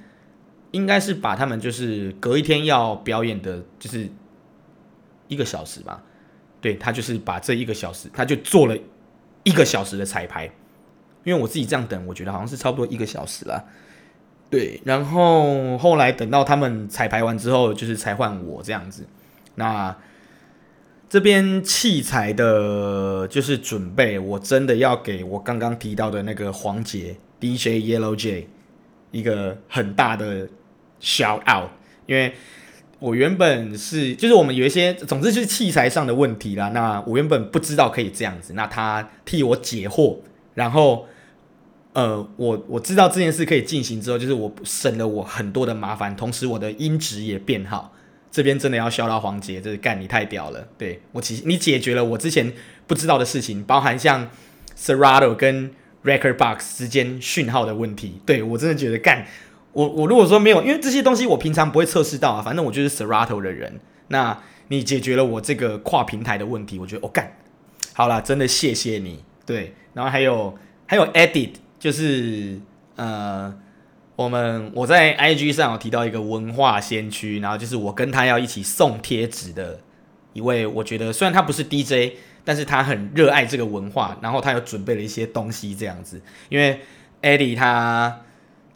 [0.71, 4.10] 应该是把他们就是隔一天要表演的，就是。
[5.29, 6.03] 一个小时吧，
[6.62, 8.77] 对，他就是把这一个小时，他就做了
[9.43, 10.45] 一个小时的彩排，
[11.23, 13.65] 因为我自己这样等，我觉得好像是差不多一个小时了，
[14.53, 19.05] 对，然后后来等到他们彩排完之后，就是才换我这样子。
[19.55, 19.95] 那
[21.09, 28.47] 这边器材的，就是准备，我真的要给我刚刚提到的那个黄杰 DJ Yellow J
[29.11, 30.47] 一个很大的
[31.01, 31.69] shout out，
[32.05, 32.33] 因为。
[32.99, 36.69] 我原本是，就是我们有一些，总之就是器材上的问题啦。
[36.69, 40.19] 那我原本不知道可以这样子，那他替我解惑，
[40.53, 41.05] 然后，
[41.93, 47.93] 呃，我我知道这件事可以进行之后，就是我省了我很多的麻烦，同时我的音质也变好。
[48.32, 50.67] 这边真的要笑到黄杰，这是干你太屌了。
[50.75, 52.51] 对，我其实你解决了我之前
[52.88, 54.27] 不知道的事情，包含像
[54.75, 55.69] Serato 跟
[56.03, 58.19] Record Box 之间讯号的问题。
[58.25, 59.27] 对，我真的觉得干。
[59.73, 63.79] 我我如果说没有，因为这些东西我平常不会测试到啊，反正我就是 Serato 的人。
[64.08, 64.36] 那
[64.69, 67.38] 你解决了我这个跨平台的问题，我觉得我干、
[67.93, 69.23] 好了，真的谢谢你。
[69.45, 71.51] 对，然后还有还有 Edit，
[71.84, 72.58] 就是
[72.96, 73.54] 呃，
[74.15, 79.82] 我们我在 IG 上有提到一个文化先驱，然后就是我跟他要一起送贴纸的
[80.32, 82.15] 一位，我觉得虽然他不是 DJ，
[82.46, 86.80] 但是他很热爱这个文化，然后他有准备了一些东西这样子，因为
[87.22, 88.22] Eddie 他。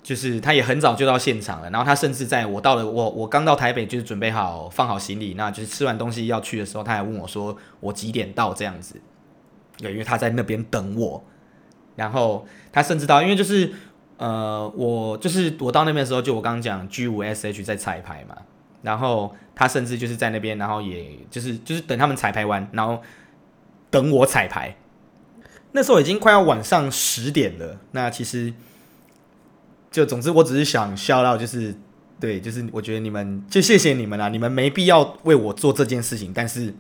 [0.04, 8.96] 就是他也很早就到现场了，然后他甚至在我到了我我刚到台北就是准备好放好行李，那就是吃完东西要去的时候，他还问我说我几点到这样子，
[9.78, 11.22] 对，因为他在那边等我，
[11.98, 13.70] 然后他甚至到，因为就是
[14.16, 18.38] 呃我就是我到那边的时候，就我刚刚讲 G5SH 在彩排嘛，
[18.82, 23.02] 然后他甚至就是在那边，然后也就是就是等他们彩排完，然后
[23.90, 24.78] 等我彩排，
[25.74, 28.54] 那时候已经快要晚上十点了，那其实。
[29.90, 31.74] 就总之，我只是想笑到，就是
[32.20, 36.76] 对，就是我觉得你们就谢谢你们啦，你们没必要为我做这件事情，但是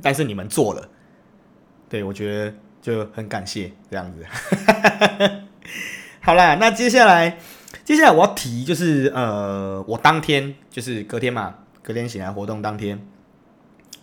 [0.00, 0.88] 但是你们做了，
[1.88, 2.54] 对，我觉得
[2.84, 4.22] 就很感谢这样子。
[6.20, 7.38] 好啦，那接下来
[7.82, 13.00] 接下来我要提就是呃，我当天就是隔天嘛，隔天醒来活动当天，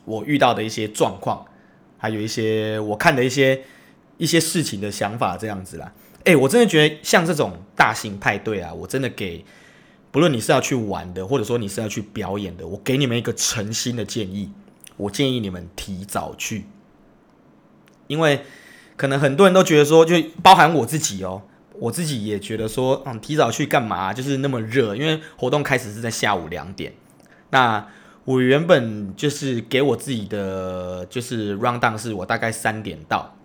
[0.04, 1.46] 我遇到的一些状况，
[2.00, 3.62] 还有一些我看的一些
[4.18, 5.94] 一些事情的想法这样子啦。
[6.26, 9.46] 哎、我真的觉得像这种大型派对啊，我真的给，
[10.10, 14.52] 不论你是要去玩的，或者说你是要去表演的，我给你们一个诚心的建议，
[14.98, 16.66] 我建议你们提早去，
[18.08, 18.44] 因为
[19.02, 21.42] 可能很多人都觉得说，就包含我自己哦，
[21.80, 24.14] 我自己也觉得说，嗯，提早去干嘛？
[24.14, 26.94] 就是那么热，因为活动开始是在下午两点，
[27.50, 27.88] 那
[28.26, 33.36] 我原本就是给我自己的就是 round down 是我大概三点到，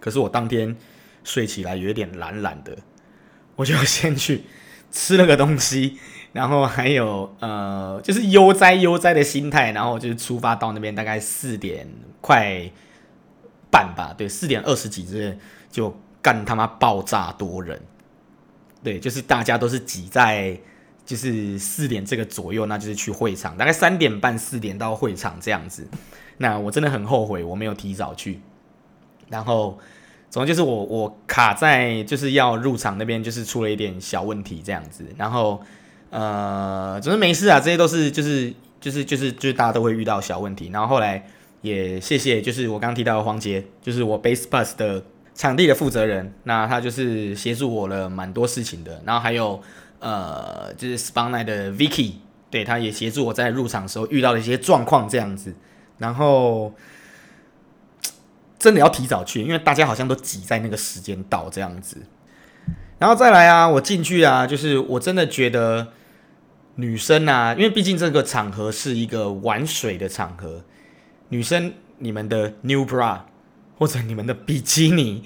[0.00, 0.76] 可是我当天。
[1.24, 2.74] 睡起来有点懒懒的，
[3.56, 4.44] 我就先去
[4.90, 5.98] 吃了个东西，
[6.32, 11.86] 然后还有呃，就是悠哉悠哉的心态，然后就是出发到那边，大概四点
[12.22, 12.70] 快
[13.70, 15.38] 半吧，对，四点二十几之类，
[15.70, 17.80] 就干他妈爆炸多人，
[18.82, 20.58] 对，就是大家都是挤在
[21.04, 25.88] 就是四点这个左右，那就是去会场，大概三点半四点到会场这样子，
[26.36, 28.40] 那我真的很后悔我没有提早去，
[29.28, 29.78] 然后。
[30.30, 35.58] 总之就是我我卡在就是要入场那边，就是出了一点小问题这样子，然后
[36.10, 41.26] 呃，总之没事啊，这些都是就是就是就是就是大家都会遇到小问题，然后后来
[41.60, 45.04] 也谢谢就是我刚刚提到的黄杰，就是我 Base Bus 的
[45.34, 49.60] 场地的负责人，那他就是协助我了蛮多事情的，然后还有
[50.00, 52.12] 呃就是 Spawn Night 的 Vicky，
[52.50, 55.54] 对，他也协助我在入场的时候遇到了一些状况这样子，
[55.98, 56.72] 然后。
[58.60, 61.96] 真的要提早去，因为大家好像都挤在那个时间到这样子，
[62.98, 65.92] 然后再来啊，我进去啊，就是我真的觉得
[66.74, 70.64] 女生啊，因为毕竟这个场合是一个玩水的场合，
[71.28, 73.20] 女生你们的 new bra
[73.76, 75.22] 或者你们的比基尼，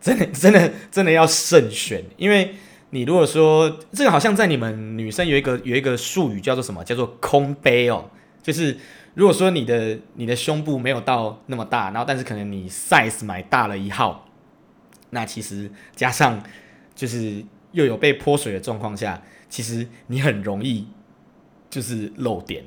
[0.00, 2.54] 真的真的真的要慎选，因为
[2.90, 6.82] 你如果说这个好像在你们女生有一个有一个术语叫做什么？
[6.84, 8.10] 叫做空杯哦，
[8.42, 8.76] 就是
[9.14, 14.28] 如果说你的你的胸部没有到那么大，然后但是可能你 size 买大了一号，
[15.10, 16.42] 那其实加上
[16.94, 20.86] 就是又有被泼水的状况下，其实你很容易
[21.68, 22.64] 就是漏点，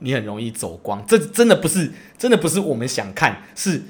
[0.00, 1.02] 你很容易走光。
[1.06, 3.84] 这真的不是真的不是我们想看，是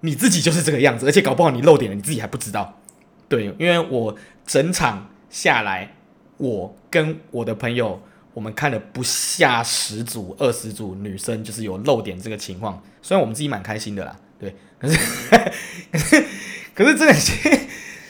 [0.00, 2.80] 你自己就是这个样子，而且搞不好你漏点了，你自己还不知道。
[3.28, 5.94] 对，因为我整场下来，
[6.38, 8.00] 我跟我的朋友，
[8.32, 12.82] 我们看了不下十组、二十组女生，就是有漏点这个情况。
[13.02, 14.98] 虽然我们自己蛮开心的啦，对，可是
[15.92, 16.24] 可是
[16.74, 17.14] 可是真的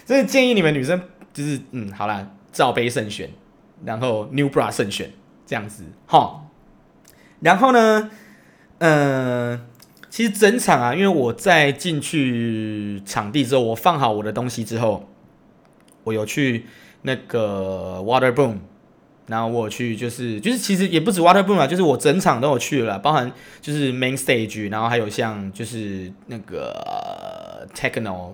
[0.07, 1.01] 真的建议你们女生，
[1.33, 3.29] 就是嗯，好啦，罩杯慎选，
[3.85, 5.11] 然后 new bra 慎选，
[5.47, 6.45] 这样子哈。
[7.41, 8.11] 然后呢，
[8.79, 9.61] 嗯、呃。
[10.11, 15.07] 其实整场啊，因为我在进去场地之后，我放好我的东西之后，
[16.03, 16.65] 我有去
[17.03, 18.57] 那个 Water Boom，
[19.27, 23.31] 然后我去就是就是其实也不止 Water Boom 啊，就是我整场都有去了，包含
[23.61, 28.33] 就是 Main Stage，然后还有像就是那个 Techno，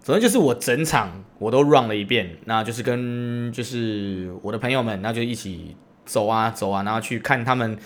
[0.00, 7.76] 总之就是我整场我都 run 了一遍，那就是跟就是我的朋友们，那就一起走啊走啊，然后去看他们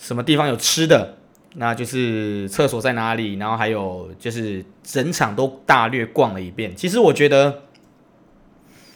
[0.00, 1.16] 什么地方有吃的。
[1.54, 6.76] 那就是厕所在哪里，然后还有就是整场都大略逛了一遍。
[6.76, 7.62] 其实我觉得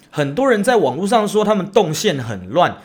[0.08, 2.76] 很多人在网络上说他们动线很乱，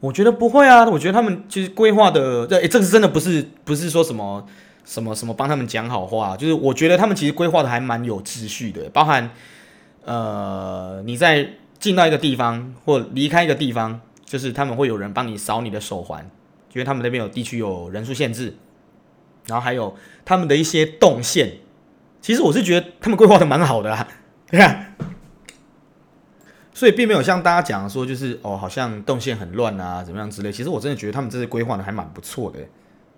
[0.00, 0.84] 我觉得不会啊。
[0.90, 4.44] 我觉得他们其实规划的，这，这个真的不是不是说什么
[4.84, 8.90] 什么什么帮他们讲好话，就是我觉得他们其实规划的还蛮有秩序的。
[8.90, 9.30] 包含
[10.04, 16.28] 呃你在进到一个地方或离开一个地方，就是他们会有人帮你扫你的手环，
[16.72, 18.56] 因为他们那边有地区有人数限制。
[19.46, 21.56] 然后还有他们的一些动线，
[22.20, 24.06] 其实我是觉得他们规划的蛮好的啦，
[24.46, 24.94] 对啊，
[26.74, 30.52] 所以并没有像大家讲说就是哦，好像动线很乱啊，怎么样之类。
[30.52, 32.52] 其实我真的觉得他们这些规划的还蛮不错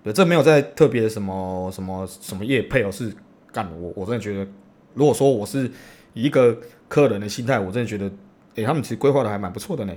[0.05, 3.13] 的，这没有在特别什么什么什么业配哦，是
[3.51, 4.49] 干我我真的觉得，
[4.95, 5.71] 如果说我是
[6.15, 6.57] 以一个
[6.89, 8.11] 客人的心态，我真的觉得，
[8.55, 9.93] 诶，他们其实规划的还蛮不错的呢。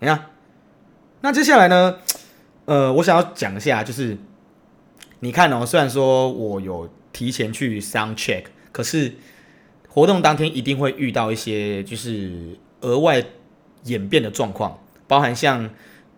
[0.00, 0.26] 你看，
[1.20, 1.98] 那接下来呢，
[2.68, 4.16] 呃，我想要讲一下就是。
[5.20, 9.14] 你看哦，虽然说我有提前去 sound check，可是
[9.88, 13.20] 活动当天一定会遇到一些就是额外
[13.82, 15.68] 演变的状况，包含像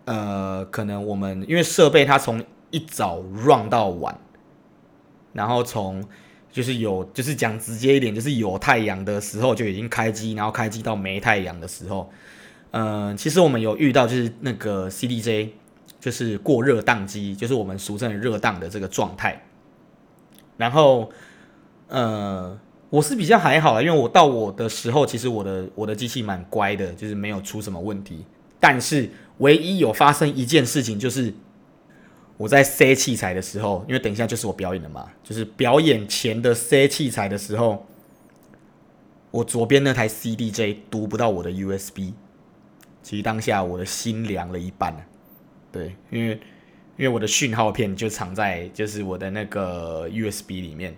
[0.05, 4.15] 呃，可能我们因为设备它从一早 run 到晚，
[5.33, 6.07] 然后从
[6.51, 12.11] 就是有就是讲直接一点，就是有太阳的时候就已经开机，然后开机到没太阳的时候，
[12.69, 15.49] 嗯、呃，其实我们有遇到就是那个 CDJ。
[16.01, 19.41] 就是过热宕机，就是我们俗称的热宕的这个状态。
[20.57, 21.09] 然后，
[21.87, 28.25] 呃，我是比较还好啦，因为我到我的时候，其实我的我的机器蛮乖的，就是没有出什么问题。
[28.59, 31.33] 但是，唯一有发生一件事情，就是
[32.37, 37.85] 我在塞器材的时候，因为等一下就是我表演的嘛，就是表演前的塞器材的时候，
[39.29, 42.13] 我左边那台 CDJ 读不到我的 USB，
[43.03, 45.07] 其实当下我的心凉了一半。
[45.71, 46.33] 对，因为
[46.97, 50.93] 因为我的讯号片就藏在就是我的那个 USB 里面，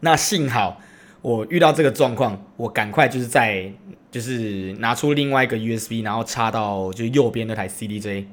[0.00, 0.80] 那幸好
[1.20, 3.72] 我遇到这个状况，我赶快就是在
[4.12, 8.26] 就是拿出另外一个 USB，然后插到就右边那台 CDJ，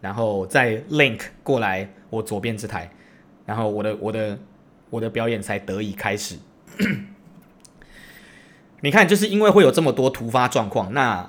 [0.00, 2.88] 然后再 link 过来我左边这台，
[3.44, 4.38] 然后我的我的
[4.90, 6.36] 我的表演才得以开始。
[8.80, 11.28] 你看，就是因为会有这么多突发状况，那。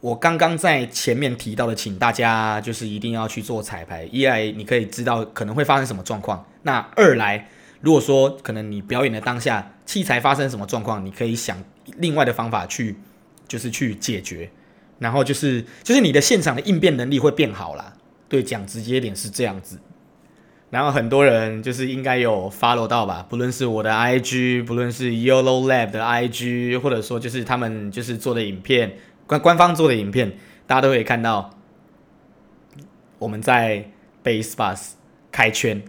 [0.00, 4.04] 我刚刚在前面提到的，请大家就是一定要去做彩排。
[4.12, 7.48] 一来你可以知道可能会发生什么状况，那二来
[7.80, 11.62] 如果说可能你表演的当下器材发生什么状况，你可以想
[11.96, 12.96] 另外的方法去，
[13.48, 14.48] 就是去解决。
[15.00, 17.94] 然后就是就是你的现场的应变能力会变好啦。
[18.28, 19.80] 对，讲直接点是这样子。
[20.70, 28.92] 然后很多人就是应该有 follow 到吧，不论是我的 IG，不论是 Yellow Lab 的 IG，或者说就是他们就是做的影片。
[29.28, 31.50] 官官方做的影片，大家都可以看到
[33.20, 33.90] 我们在
[34.24, 34.78] Base Bus
[35.30, 35.82] 开圈，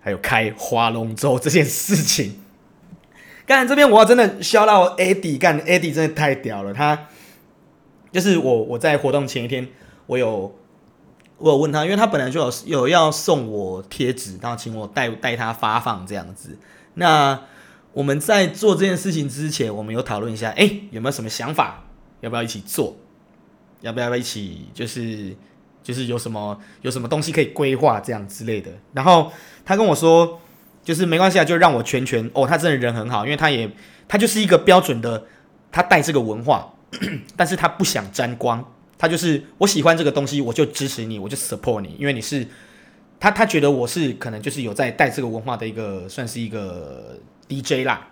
[0.00, 2.40] 还有开划龙舟这件事情。
[3.46, 6.72] 刚才这边我要真的笑到 AD 干 AD 真的太屌了。
[6.72, 7.08] 他
[8.12, 9.66] 就是我我在活动前一天，
[10.06, 10.54] 我有
[11.38, 16.58] 我有问他，因为他本来就有有要送我贴纸，然后请我带带他发放这样子。
[16.94, 17.40] 那
[17.94, 21.84] 我们在做这件事情之前，我们有讨论一下，哎，有没有什么想法？
[22.22, 22.96] 要不要一起做？
[23.82, 24.66] 要不要一起？
[24.72, 25.36] 就是
[25.82, 28.70] 就是有什么有什么东西可以规划这样之类的。
[28.92, 29.30] 然后
[29.64, 30.40] 他跟我说，
[30.84, 32.46] 就是没关系啊，就让我全权哦。
[32.46, 33.68] 他真的人很好，因为他也
[34.06, 35.24] 他就是一个标准的，
[35.72, 36.72] 他带这个文化，
[37.36, 38.64] 但是他不想沾光，
[38.96, 42.46] 他就是我喜欢这个东西，我就支持你，我就 support 你，因为你是
[43.18, 47.18] 他，他觉得我是可能就是有在带这个文化的一个，算是一个
[47.48, 48.08] DJ 啦，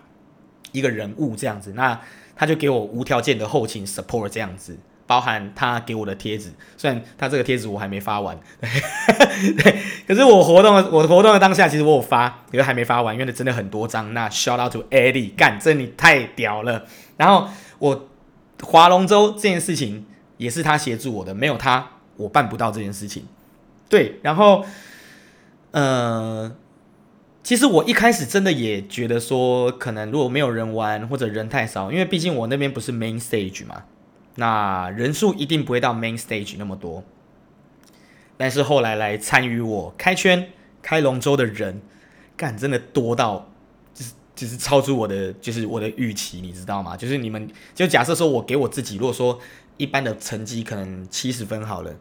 [0.73, 1.97] 一个人物这样子，那
[2.41, 4.75] 他就给我无条件的后勤 support 这样子。
[5.07, 9.77] 包含他给我的贴纸，虽然他这个贴纸我还没发完， 对，
[10.07, 14.13] 可是我活动的我活动的当下，其实我有发，可是还没发完，因为真的很多张。
[14.13, 16.85] 那 shout out to Eddie，干，这你太屌了。
[17.17, 18.07] 然后我
[18.63, 20.05] 划龙舟这件事情
[20.37, 21.85] 也是他协助我的，没有他
[22.15, 23.25] 我办不到这件事情。
[23.89, 24.63] 对，然后
[25.71, 26.55] 呃，
[27.43, 33.83] 其实我一开始真的也觉得说，可能如果没有人玩或者人太少，因为毕竟我那边不是 main stage 嘛。
[34.35, 37.03] 那人数一定不会到 main stage 那么多，
[38.37, 40.49] 但是后来来参与我开圈
[40.81, 41.81] 开龙舟的人，
[42.37, 43.51] 干真的多到
[43.93, 46.95] 就是就是超出我的就是我的预期，你知道吗？
[46.95, 49.37] 就是你们就假设说我给我自己，如果说
[49.75, 51.93] 一般的成绩可能七十分好了，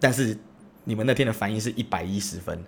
[0.00, 0.38] 但是
[0.84, 2.64] 你们那天的反应是一百一十分，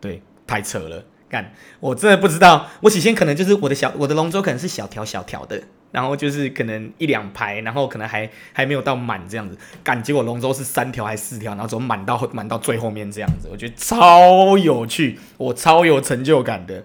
[0.00, 5.62] 对，太扯了，干我真的不知道，我起先可能就是我的小我的龙舟可能是小条小条的。
[5.90, 16.84] 然后就是可能一两排，然后可能还还没有到满这样子，干结果龙舟是三条还是四条，然后怎么满到满到最后面这样子，我觉得超有趣，我超有成就感的，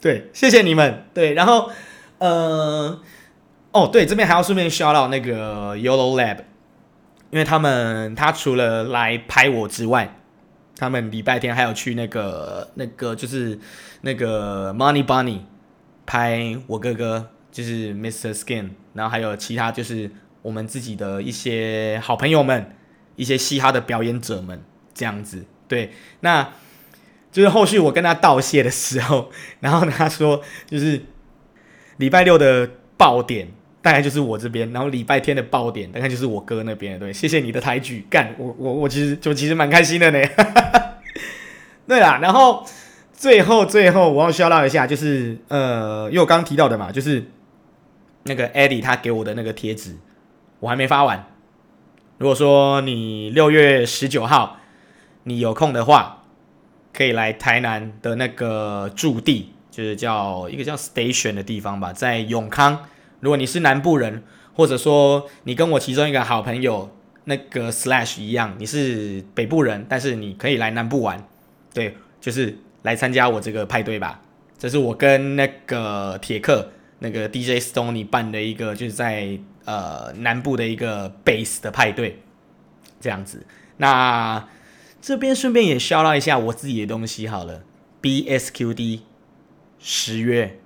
[0.00, 1.70] 对，谢谢你们，对，然后
[2.16, 2.98] 呃，
[3.72, 6.38] 哦对，这边还要顺便 shout out 那个 YOLO Lab，
[7.28, 10.16] 因为他们他除了来拍我之外，
[10.78, 13.58] 他们礼拜天还有去那个那个就是
[14.00, 15.40] 那个 Money Bunny
[16.06, 17.28] 拍我哥哥。
[17.50, 18.32] 就是 Mr.
[18.32, 20.08] Skin，然后还有其他就是
[20.42, 22.76] 我们自己的一些好朋友们，
[23.16, 24.62] 一些嘻哈的表演者们
[24.94, 25.44] 这样子。
[25.66, 26.52] 对，那
[27.32, 31.02] 就是后续我跟他道谢的时候， 然后他说就是
[31.96, 33.48] 礼拜六的爆点
[33.80, 36.98] 大概就是我这边，然后礼拜天的爆点大概就是我哥那边。
[36.98, 40.18] 对，谢谢你的抬举，干我我我其实就其实蛮开心的呢。
[41.86, 42.66] 对啦，然后
[43.12, 47.24] 最后最后我要 shout out 一下，就是呃，因为我刚刚提到的嘛，就是。
[48.24, 49.96] 那个 Eddie 他给我的那个贴纸，
[50.60, 51.24] 我还没发完。
[52.18, 54.58] 如果说你六月十九号
[55.22, 56.24] 你有空的话，
[56.92, 62.80] 可以来台南的那个驻地，就是叫一个叫 Station 的地方吧，在永康。
[63.20, 64.22] 如果你是南部人，
[64.54, 66.90] 或者说你跟我其中一个好朋友
[67.24, 71.26] 那个 Slash 一样，你是北部人，但是你可以来南部玩，
[71.72, 74.22] 对，就是来参加我这个派对吧。
[74.58, 76.70] 这是我跟那个铁克。
[77.00, 82.20] 那个 DJ Stony 办的一个，就是在呃南部的一个 Base 的派对，
[83.00, 83.46] 这样子。
[83.76, 84.48] 那
[85.00, 87.62] 这边顺便也 shout out 一下我自己的东西好了
[88.02, 89.02] ，BSQD
[89.78, 90.58] 十月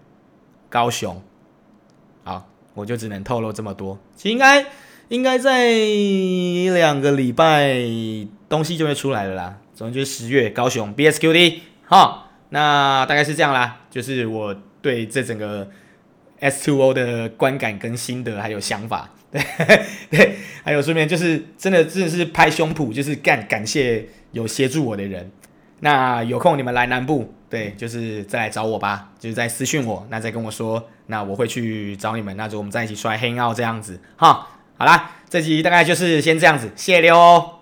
[0.70, 1.22] 高雄，
[2.24, 3.98] 好，我就只能透露这么多。
[4.16, 4.66] 其实应该
[5.08, 5.70] 应该在
[6.74, 7.74] 两个礼拜
[8.48, 9.58] 东西就会出来了啦。
[9.74, 13.80] 总之就是十月高雄 BSQD，好，那大概是这样啦。
[13.90, 15.68] 就是我对这整个。
[16.42, 19.40] S2O 的观感跟心得还有想法， 对
[20.10, 25.30] 对，还有顺便就是真的真的是拍胸脯，就是干感谢有协助我的人。
[25.84, 34.46] 那有空你们来南部，对，就是再来找我吧，就是再私讯我，那再跟我说，那我会去找你们，那就我们在一起出来 hang out 这样子哈。
[34.78, 37.61] 好啦，这集大概就是先这样子，谢谢哦。